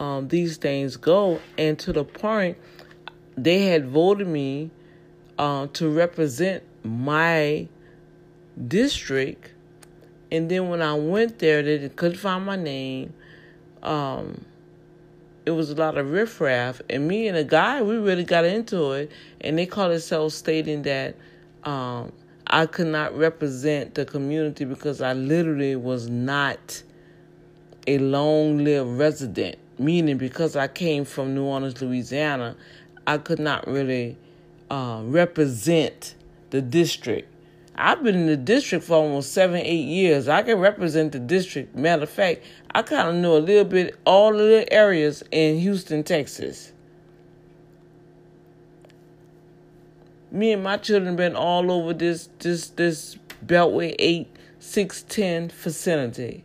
um, 0.00 0.26
these 0.26 0.56
things 0.56 0.96
go, 0.96 1.40
and 1.56 1.78
to 1.78 1.92
the 1.92 2.02
point 2.02 2.58
they 3.36 3.66
had 3.66 3.86
voted 3.86 4.26
me 4.26 4.68
uh, 5.38 5.68
to 5.74 5.88
represent 5.88 6.64
my 6.82 7.68
district, 8.66 9.52
and 10.32 10.50
then 10.50 10.68
when 10.68 10.82
I 10.82 10.94
went 10.94 11.38
there, 11.38 11.62
they 11.62 11.88
couldn't 11.90 12.18
find 12.18 12.44
my 12.44 12.56
name. 12.56 13.14
Um, 13.84 14.44
it 15.46 15.52
was 15.52 15.70
a 15.70 15.76
lot 15.76 15.96
of 15.96 16.10
riffraff, 16.10 16.82
and 16.90 17.06
me 17.06 17.28
and 17.28 17.36
a 17.36 17.44
guy, 17.44 17.80
we 17.80 17.96
really 17.96 18.24
got 18.24 18.44
into 18.44 18.90
it, 18.90 19.12
and 19.40 19.56
they 19.56 19.66
called 19.66 19.92
themselves 19.92 20.34
stating 20.34 20.82
that 20.82 21.14
um, 21.62 22.10
I 22.44 22.66
could 22.66 22.88
not 22.88 23.16
represent 23.16 23.94
the 23.94 24.04
community 24.04 24.64
because 24.64 25.00
I 25.00 25.12
literally 25.12 25.76
was 25.76 26.08
not 26.08 26.82
a 27.88 27.98
long 27.98 28.62
lived 28.64 28.98
resident 28.98 29.58
meaning 29.78 30.18
because 30.18 30.56
I 30.56 30.68
came 30.68 31.04
from 31.04 31.34
New 31.34 31.44
Orleans, 31.44 31.80
Louisiana, 31.80 32.56
I 33.06 33.18
could 33.18 33.38
not 33.38 33.66
really 33.66 34.16
uh, 34.70 35.02
represent 35.04 36.14
the 36.50 36.60
district. 36.60 37.32
I've 37.74 38.02
been 38.02 38.16
in 38.16 38.26
the 38.26 38.36
district 38.36 38.84
for 38.84 38.94
almost 38.94 39.32
seven, 39.32 39.60
eight 39.60 39.86
years. 39.86 40.28
I 40.28 40.42
can 40.42 40.58
represent 40.58 41.12
the 41.12 41.20
district. 41.20 41.76
Matter 41.76 42.02
of 42.02 42.10
fact, 42.10 42.42
I 42.74 42.82
kind 42.82 43.08
of 43.08 43.14
know 43.14 43.36
a 43.36 43.38
little 43.38 43.64
bit 43.64 43.96
all 44.04 44.32
of 44.32 44.38
the 44.48 44.70
areas 44.72 45.22
in 45.30 45.58
Houston, 45.58 46.02
Texas. 46.02 46.72
Me 50.30 50.52
and 50.52 50.62
my 50.62 50.76
children 50.76 51.14
been 51.16 51.36
all 51.36 51.70
over 51.70 51.94
this 51.94 52.28
this 52.40 52.68
this 52.70 53.16
Beltway 53.46 53.94
eight 53.98 54.28
six 54.58 55.02
ten 55.02 55.48
vicinity 55.48 56.44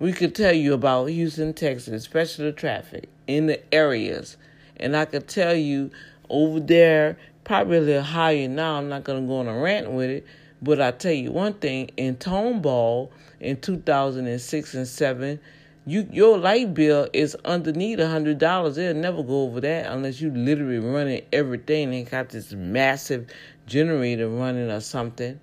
we 0.00 0.14
could 0.14 0.34
tell 0.34 0.54
you 0.54 0.72
about 0.72 1.06
Houston, 1.06 1.52
Texas, 1.52 1.92
especially 1.94 2.46
the 2.46 2.52
traffic 2.52 3.10
in 3.26 3.46
the 3.46 3.74
areas. 3.74 4.38
And 4.78 4.96
I 4.96 5.04
could 5.04 5.28
tell 5.28 5.54
you 5.54 5.90
over 6.30 6.58
there, 6.58 7.18
probably 7.44 7.76
a 7.76 7.82
little 7.82 8.02
higher 8.02 8.48
now. 8.48 8.78
I'm 8.78 8.88
not 8.88 9.04
going 9.04 9.22
to 9.22 9.28
go 9.28 9.40
on 9.40 9.46
a 9.46 9.58
rant 9.60 9.90
with 9.90 10.08
it. 10.08 10.26
But 10.62 10.80
I 10.80 10.90
tell 10.90 11.12
you 11.12 11.32
one 11.32 11.54
thing 11.54 11.90
in 11.98 12.16
Tomball 12.16 13.10
in 13.40 13.60
2006 13.60 14.74
and 14.74 14.88
7, 14.88 15.40
you 15.86 16.06
your 16.10 16.38
light 16.38 16.74
bill 16.74 17.08
is 17.12 17.34
underneath 17.44 17.98
a 17.98 18.08
hundred 18.08 18.38
dollars. 18.38 18.78
It'll 18.78 19.00
never 19.00 19.22
go 19.22 19.42
over 19.42 19.60
that 19.62 19.90
unless 19.90 20.20
you 20.20 20.30
literally 20.30 20.78
running 20.78 21.22
everything 21.32 21.94
and 21.94 22.08
got 22.08 22.28
this 22.28 22.52
massive 22.52 23.28
generator 23.66 24.28
running 24.28 24.70
or 24.70 24.80
something. 24.80 25.40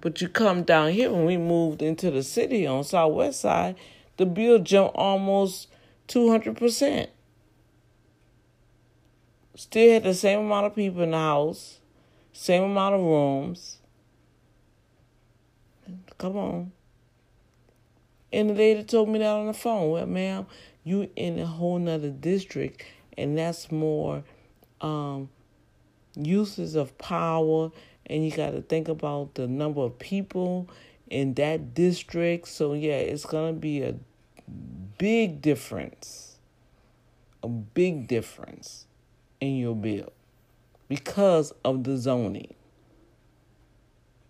But 0.00 0.20
you 0.20 0.28
come 0.28 0.62
down 0.62 0.92
here 0.92 1.10
when 1.10 1.26
we 1.26 1.36
moved 1.36 1.82
into 1.82 2.10
the 2.10 2.22
city 2.22 2.66
on 2.66 2.84
Southwest 2.84 3.40
Side, 3.40 3.76
the 4.16 4.26
bill 4.26 4.58
jumped 4.58 4.96
almost 4.96 5.68
200%. 6.08 7.08
Still 9.56 9.92
had 9.92 10.04
the 10.04 10.14
same 10.14 10.40
amount 10.40 10.66
of 10.66 10.74
people 10.74 11.02
in 11.02 11.10
the 11.10 11.18
house, 11.18 11.80
same 12.32 12.62
amount 12.62 12.94
of 12.94 13.02
rooms. 13.02 13.78
Come 16.16 16.36
on. 16.36 16.72
And 18.32 18.50
the 18.50 18.54
lady 18.54 18.84
told 18.84 19.08
me 19.08 19.18
that 19.18 19.26
on 19.26 19.48
the 19.48 19.52
phone. 19.52 19.90
Well, 19.90 20.06
ma'am, 20.06 20.46
you 20.84 21.10
in 21.16 21.38
a 21.38 21.46
whole 21.46 21.78
nother 21.78 22.10
district, 22.10 22.84
and 23.18 23.36
that's 23.36 23.70
more 23.70 24.22
um, 24.80 25.28
uses 26.14 26.74
of 26.74 26.96
power 26.96 27.70
and 28.10 28.24
you 28.24 28.32
got 28.32 28.50
to 28.50 28.60
think 28.60 28.88
about 28.88 29.36
the 29.36 29.46
number 29.46 29.82
of 29.82 29.96
people 30.00 30.68
in 31.08 31.34
that 31.34 31.74
district. 31.74 32.48
So, 32.48 32.74
yeah, 32.74 32.96
it's 32.96 33.24
going 33.24 33.54
to 33.54 33.60
be 33.60 33.82
a 33.82 33.94
big 34.98 35.40
difference, 35.40 36.38
a 37.42 37.48
big 37.48 38.08
difference 38.08 38.86
in 39.40 39.56
your 39.56 39.76
bill 39.76 40.12
because 40.88 41.54
of 41.64 41.84
the 41.84 41.96
zoning. 41.96 42.52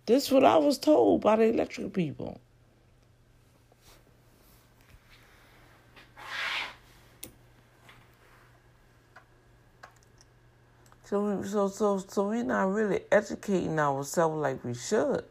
This 0.05 0.27
is 0.27 0.31
what 0.31 0.45
I 0.45 0.59
was 0.59 0.79
told 0.79 1.23
by 1.23 1.37
the 1.37 1.45
electric 1.45 1.95
people. 1.95 2.39
So, 11.11 11.25
we 11.25 11.45
so, 11.49 11.67
so, 11.67 11.99
so 11.99 12.29
we're 12.29 12.45
not 12.45 12.73
really 12.73 13.01
educating 13.11 13.81
ourselves 13.81 14.37
like 14.37 14.65
we 14.65 14.75
should. 14.75 15.25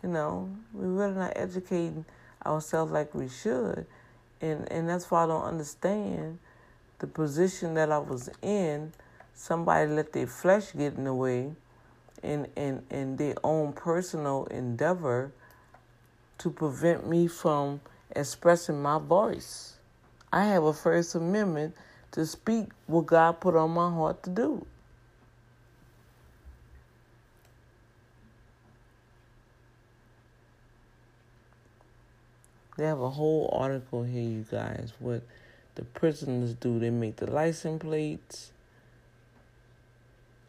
You 0.00 0.10
know, 0.10 0.48
we're 0.72 0.86
really 0.86 1.14
not 1.16 1.32
educating 1.34 2.04
ourselves 2.46 2.92
like 2.92 3.16
we 3.16 3.28
should, 3.28 3.84
and 4.40 4.70
and 4.70 4.88
that's 4.88 5.10
why 5.10 5.24
I 5.24 5.26
don't 5.26 5.42
understand 5.42 6.38
the 7.00 7.08
position 7.08 7.74
that 7.74 7.90
I 7.90 7.98
was 7.98 8.30
in. 8.40 8.92
Somebody 9.34 9.90
let 9.90 10.12
their 10.12 10.28
flesh 10.28 10.70
get 10.70 10.94
in 10.94 11.02
the 11.02 11.14
way, 11.14 11.50
and 12.22 12.46
and 12.56 12.84
and 12.92 13.18
their 13.18 13.34
own 13.42 13.72
personal 13.72 14.44
endeavor 14.52 15.32
to 16.38 16.50
prevent 16.50 17.08
me 17.08 17.26
from 17.26 17.80
expressing 18.14 18.80
my 18.80 19.00
voice. 19.00 19.78
I 20.32 20.44
have 20.44 20.62
a 20.62 20.72
First 20.72 21.16
Amendment 21.16 21.74
to 22.12 22.26
speak 22.26 22.66
what 22.86 23.06
God 23.06 23.40
put 23.40 23.54
on 23.54 23.70
my 23.70 23.90
heart 23.90 24.22
to 24.24 24.30
do. 24.30 24.66
They 32.76 32.84
have 32.84 33.00
a 33.00 33.10
whole 33.10 33.50
article 33.52 34.04
here, 34.04 34.22
you 34.22 34.46
guys, 34.48 34.92
what 35.00 35.22
the 35.74 35.82
prisoners 35.82 36.54
do. 36.54 36.78
They 36.78 36.90
make 36.90 37.16
the 37.16 37.28
license 37.28 37.82
plates, 37.82 38.52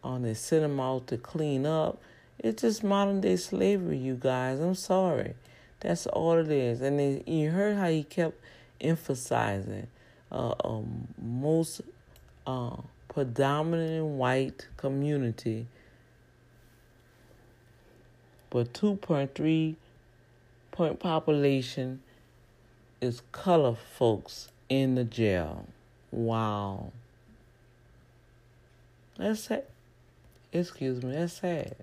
On 0.03 0.21
they 0.21 0.35
send 0.35 0.63
them 0.63 0.79
out 0.79 1.07
to 1.07 1.17
clean 1.17 1.65
up. 1.65 1.99
It's 2.37 2.61
just 2.61 2.83
modern 2.83 3.19
day 3.19 3.35
slavery, 3.35 3.97
you 3.97 4.13
guys. 4.13 4.59
I'm 4.59 4.75
sorry. 4.75 5.33
That's 5.79 6.05
all 6.07 6.37
it 6.37 6.51
is. 6.51 6.81
And 6.81 7.27
you 7.27 7.49
heard 7.49 7.77
how 7.77 7.89
he 7.89 8.03
kept 8.03 8.39
emphasizing 8.79 9.87
uh, 10.31 10.53
um, 10.63 11.07
most 11.21 11.81
uh, 12.45 12.77
predominant 13.07 14.05
white 14.05 14.67
community, 14.77 15.67
but 18.49 18.73
2.3 18.73 19.75
point 20.71 20.99
population 20.99 22.01
is 23.01 23.21
color 23.31 23.75
folks 23.97 24.49
in 24.69 24.95
the 24.95 25.03
jail. 25.03 25.67
Wow. 26.11 26.91
That's 29.17 29.41
sad. 29.41 29.63
Excuse 30.51 31.03
me, 31.03 31.11
that's 31.11 31.33
sad. 31.33 31.75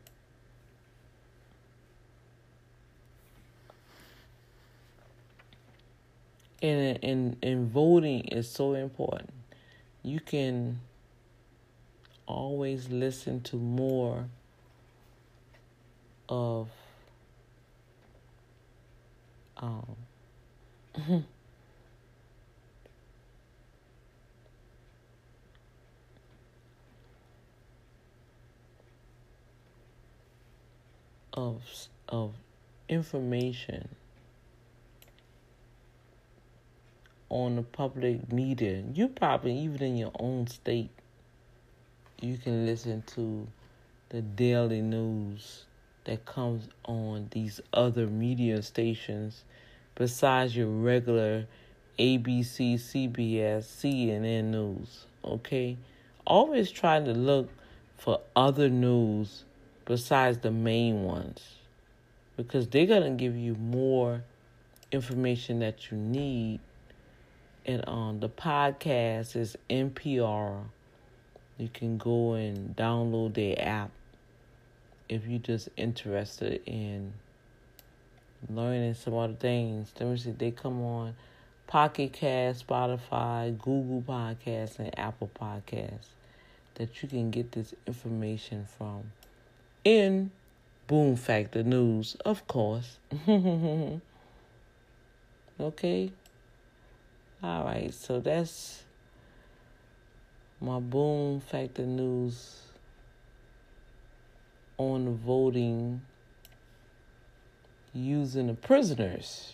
and 6.63 6.99
and 7.03 7.37
and 7.43 7.71
voting 7.71 8.21
is 8.27 8.51
so 8.51 8.75
important. 8.75 9.31
You 10.03 10.21
can 10.21 10.81
always 12.27 12.89
listen 12.89 13.41
to 13.43 13.57
more 13.57 14.27
of 16.29 16.69
um 19.59 19.97
of 31.33 31.63
of 32.09 32.35
information 32.89 33.89
on 37.29 37.57
the 37.57 37.63
public 37.63 38.33
media. 38.33 38.83
You 38.95 39.09
probably 39.09 39.59
even 39.59 39.83
in 39.83 39.97
your 39.97 40.13
own 40.19 40.47
state, 40.47 40.91
you 42.21 42.39
can 42.39 42.67
listen 42.67 43.03
to 43.15 43.47
the 44.09 44.23
daily 44.23 44.81
news 44.81 45.65
that 46.05 46.25
comes 46.25 46.69
on 46.85 47.29
these 47.33 47.61
other 47.73 48.07
media 48.07 48.63
stations 48.63 49.45
besides 49.97 50.57
your 50.57 50.69
regular 50.69 51.47
ABC, 51.99 52.75
CBS, 52.75 53.65
CNN 53.65 54.45
news. 54.45 55.07
Okay? 55.25 55.77
Always 56.27 56.71
try 56.71 57.01
to 57.01 57.13
look 57.13 57.49
for 57.97 58.21
other 58.35 58.69
news 58.69 59.45
besides 59.85 60.39
the 60.39 60.51
main 60.51 61.05
ones 61.05 61.57
because 62.37 62.69
they're 62.69 62.87
going 62.87 63.03
to 63.03 63.11
give 63.11 63.37
you 63.37 63.55
more 63.55 64.23
information 64.93 65.61
that 65.61 65.91
you 65.91 65.97
need. 65.97 66.61
And 67.67 67.87
um, 67.89 68.21
the 68.21 68.29
podcast 68.29 69.35
is 69.35 69.57
NPR. 69.69 70.63
You 71.59 71.69
can 71.69 71.99
go 71.99 72.35
and 72.35 72.77
download 72.77 73.35
their 73.35 73.57
app 73.59 73.91
if 75.09 75.27
you're 75.27 75.41
just 75.41 75.69
interested 75.77 76.63
in 76.65 77.13
learning 78.49 78.95
some 78.95 79.15
other 79.15 79.35
things. 79.35 79.93
Let 79.99 80.09
me 80.09 80.17
see, 80.17 80.31
they 80.31 80.53
come 80.53 80.81
on 80.83 81.17
Pocket 81.67 82.13
Cast, 82.13 82.67
Spotify, 82.67 83.59
Google 83.59 84.05
Podcasts, 84.07 84.79
and 84.79 84.97
Apple 84.97 85.31
Podcasts 85.35 86.11
that 86.77 87.03
you 87.03 87.09
can 87.09 87.31
get 87.31 87.51
this 87.53 87.75
information 87.87 88.67
from 88.79 89.11
in 89.83 90.31
Boom 90.87 91.17
Factor 91.17 91.65
News, 91.65 92.17
of 92.25 92.47
course. 92.47 92.99
okay? 95.61 96.13
All 97.43 97.65
right, 97.65 97.93
so 97.93 98.19
that's 98.19 98.83
my 100.59 100.81
Boom 100.81 101.41
Factor 101.41 101.85
News 101.85 102.63
on 104.79 105.19
voting 105.19 106.01
using 107.93 108.47
the 108.47 108.55
prisoners 108.55 109.53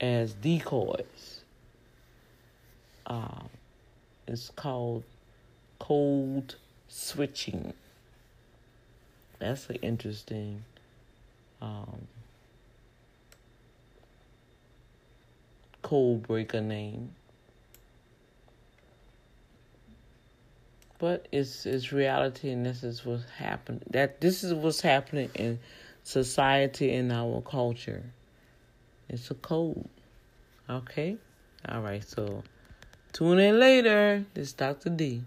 as 0.00 0.34
decoys. 0.34 1.42
Um, 3.06 3.48
it's 4.28 4.50
called 4.50 5.02
code 5.80 6.54
switching. 6.86 7.72
That's 9.40 9.68
an 9.68 9.76
interesting 9.82 10.64
um, 11.60 12.06
code 15.82 16.22
breaker 16.22 16.60
name. 16.60 17.14
But 20.98 21.26
it's 21.32 21.66
it's 21.66 21.92
reality 21.92 22.50
and 22.50 22.64
this 22.64 22.84
is 22.84 23.04
what's 23.04 23.28
happening. 23.28 23.82
That 23.90 24.20
this 24.20 24.44
is 24.44 24.54
what's 24.54 24.80
happening 24.80 25.30
in 25.34 25.58
society 26.04 26.94
and 26.94 27.12
our 27.12 27.40
culture. 27.40 28.04
It's 29.08 29.30
a 29.30 29.34
code. 29.34 29.88
Okay? 30.70 31.16
Alright, 31.68 32.08
so 32.08 32.42
tune 33.12 33.40
in 33.40 33.58
later. 33.58 34.24
This 34.34 34.48
is 34.48 34.52
Dr. 34.54 34.90
D. 34.90 35.22